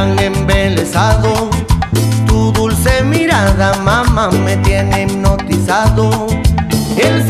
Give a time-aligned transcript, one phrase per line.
[0.00, 1.50] han embelezado.
[2.26, 6.26] Tu dulce mirada, mamá, me tiene hipnotizado.
[6.96, 7.26] El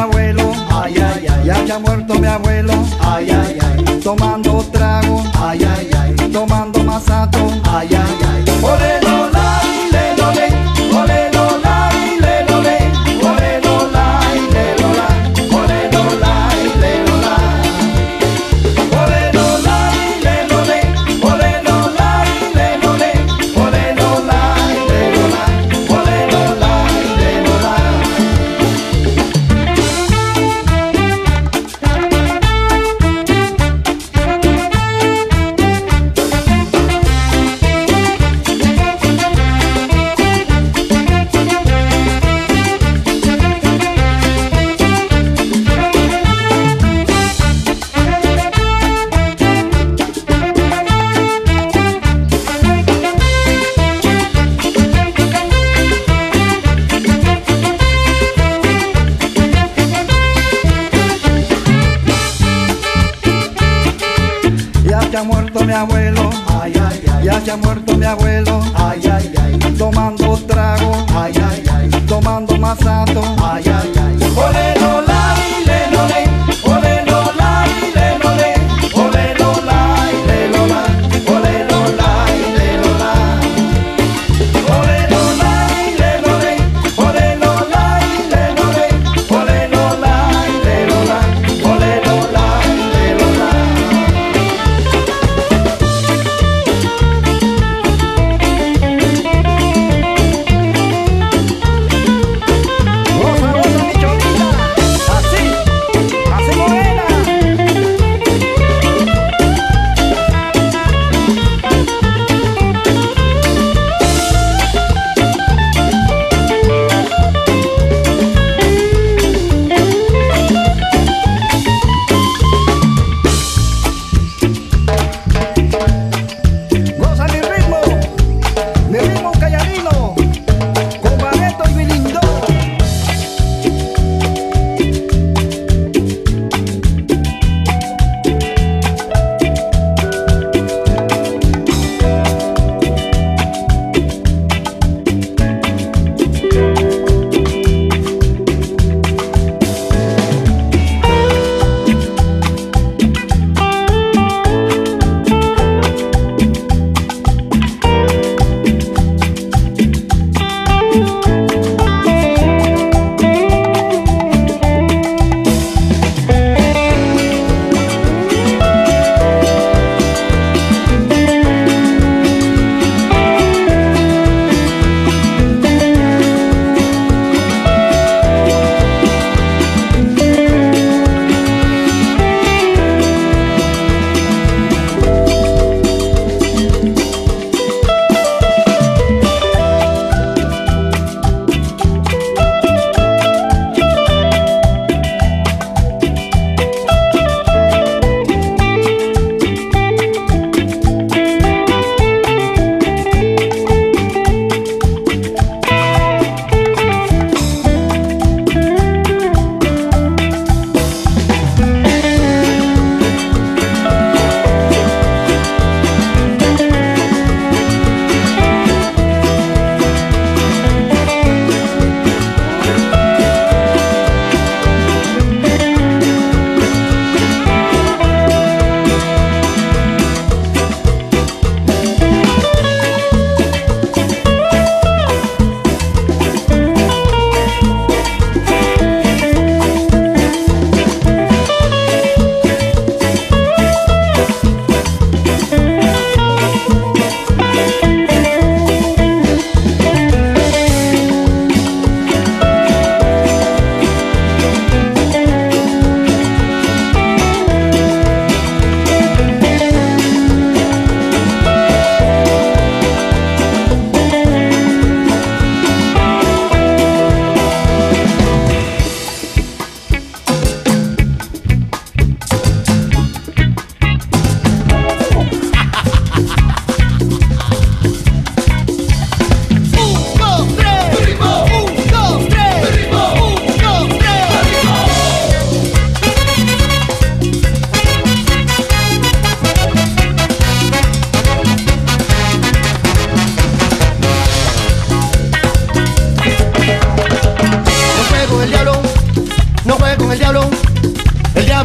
[0.00, 5.22] abuelo, ay, ay, ay, ya se ha muerto mi abuelo, ay, ay, ay, tomando trago,
[5.40, 9.29] ay, ay, ay, tomando masato, ay, ay, ay, por el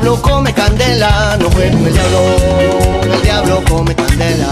[0.06, 2.20] diablo come candela, no juego con el diablo.
[3.02, 4.50] El diablo come candela.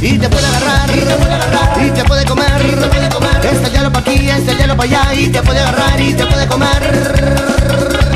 [0.00, 3.44] Y te puede agarrar, y te puede agarrar, y te puede comer, te puede comer.
[3.44, 6.46] Este hielo pa' aquí, este hielo pa' allá, y te puede agarrar, y te puede
[6.46, 8.13] comer.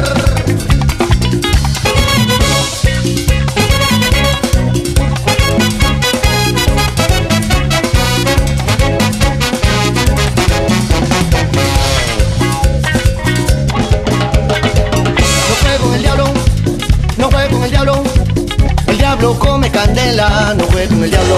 [19.71, 21.37] candela, no juegue con el diablo,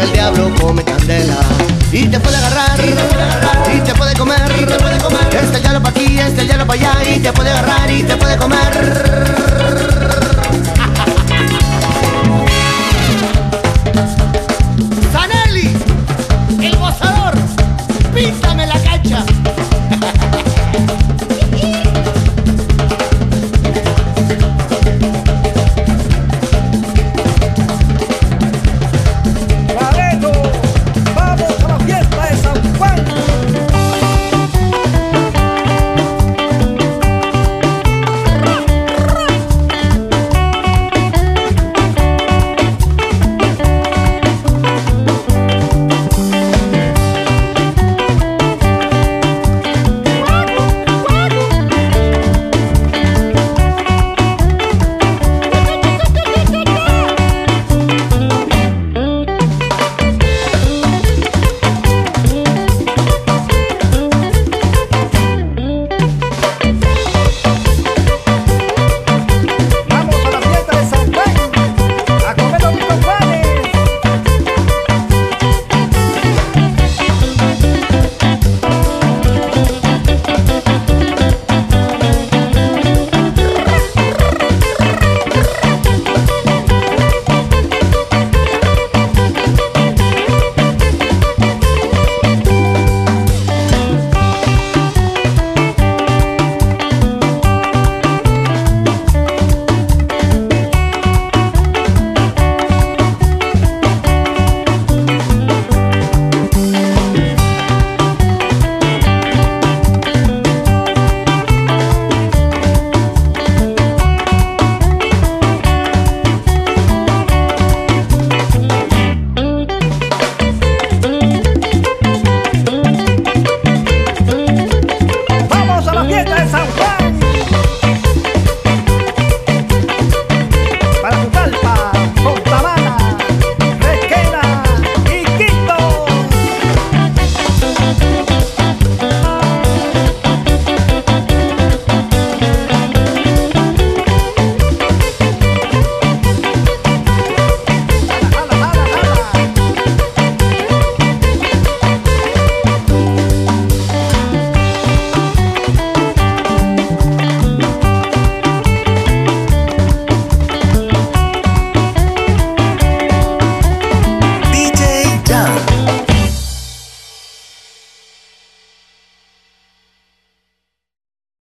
[0.00, 1.36] el diablo come candela.
[1.92, 4.98] Y te puede agarrar, y te puede, agarrar, y te puede comer, y te puede
[4.98, 5.36] comer.
[5.42, 8.02] Este ya lo pa' aquí, este ya lo pa' allá, y te puede agarrar y
[8.02, 9.89] te puede comer.